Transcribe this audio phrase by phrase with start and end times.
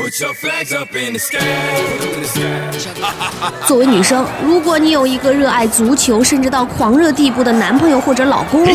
[3.66, 8.66] 作为女生，如果你有一个热爱足球甚至到狂热地步的男朋友或者老公，我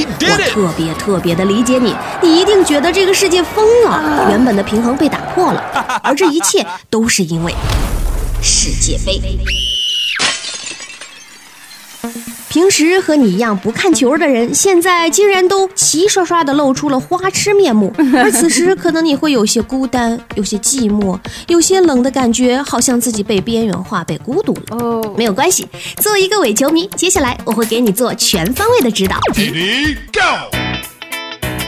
[0.49, 1.95] 特别特别的理解你。
[2.21, 7.53] 你一定觉得这个世界疯了， 原本的平衡被打破了，而这一切都是因为
[8.41, 9.21] 世界杯。
[12.55, 17.93] 平时和你一样不看球的人，现在竟然都齐刷刷的露出了花痴面目。
[18.15, 24.77] 而此时，可能你会有些孤单，有些寂寞，有些冷的感觉，好像自己被边缘化、被孤独了。
[24.77, 29.17] 哦，没有关系，作为一个伪球迷，接下来我会给你做全方位的指导。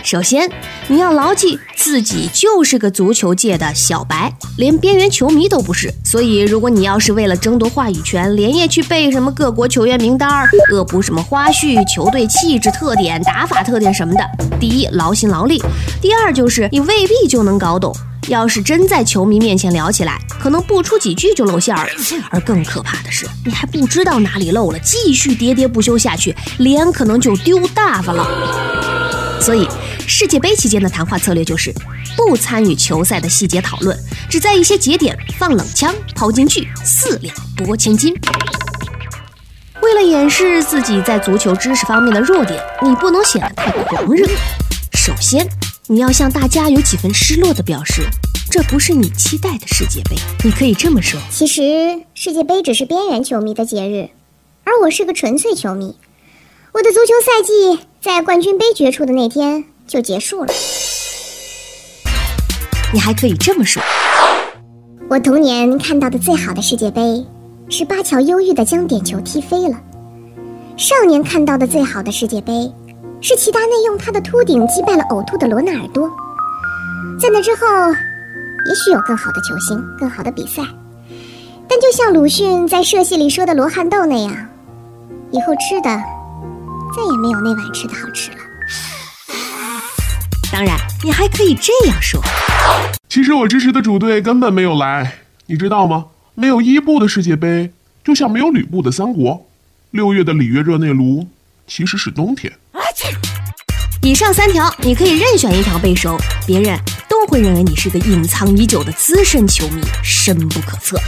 [0.07, 0.49] 首先，
[0.87, 5.93] 你要牢记自己就是个足球界的小白，连边缘球迷都不是。
[6.05, 14.25] 所以，如果你要是为了争夺话语权，连夜去背什么各国球员名单、恶补什么花絮、球队气质特点、打法特点什么的，
[14.57, 15.61] 第一劳心劳力，
[16.01, 17.93] 第二就是你未必就能搞懂。
[18.29, 21.91] 要是真在球迷面前聊起来，可能不出几句就露馅儿了。
[22.29, 28.25] 而更可怕的是，你还不知道哪里漏了，继续喋喋不休下去，脸可能就丢大发了。
[29.41, 29.67] 所以。
[30.09, 31.71] 世界杯期间的谈话策略就是
[32.15, 33.95] 不参与球赛的细节讨论，
[34.29, 38.15] 只在一些节点放冷枪、抛金句，四两拨千斤。
[39.81, 44.25] 为了掩饰自己在足球知识方面的弱点，你不能显得太狂热。
[44.93, 45.45] 首先，
[45.87, 48.03] 你要向大家有几分失落的表示，
[48.49, 50.15] 这不是你期待的世界杯。
[50.41, 54.09] 你可以这么说：其实世界杯只是边缘球迷的节日，
[54.63, 55.97] 而我是个纯粹球迷。
[56.71, 59.65] 我的足球赛季在冠军杯决出的那天。
[59.87, 60.53] 就结束了。
[62.93, 63.81] 你还可以这么说：
[65.09, 67.25] 我童年看到的最好的世界杯，
[67.69, 69.75] 是巴乔忧郁的将点球踢飞了；
[70.77, 72.71] 少年看到的最好的世界杯，
[73.21, 76.09] 是齐达内用他的秃顶击败了呕吐的罗纳尔多。
[77.19, 77.65] 在那之后，
[78.69, 80.61] 也许有更好的球星、更好的比赛，
[81.67, 84.33] 但就像鲁迅在社戏里说的罗汉豆那样，
[85.31, 88.37] 以后吃的再也没有那碗吃的好吃了。
[90.57, 92.19] 当然，你还可以这样说：
[93.07, 96.05] 其实我支持的主队根本没有来，你知道吗？
[96.33, 97.71] 没有伊布的世界杯，
[98.03, 99.47] 就像没有吕布的三国。
[99.91, 101.27] 六月的里约热内卢
[101.67, 102.51] 其实是冬天。
[104.01, 106.75] 以上三条，你可以任选一条背熟，别人
[107.07, 110.99] 都会认为你是个隐藏已久的资深球迷，深不可测。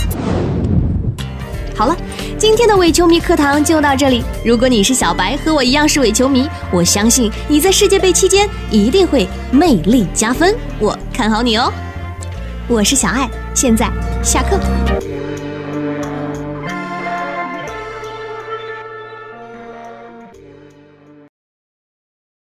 [1.79, 1.95] 好了，
[2.37, 4.21] 今天的伪球迷课堂就到这里。
[4.43, 10.53] 如果你是小白，和我一样是伪球迷，我相信你在世界杯期间一定会魅力加分。
[10.77, 11.71] 我看好你哦。
[12.67, 13.89] 我是小爱，现在
[14.21, 14.59] 下课。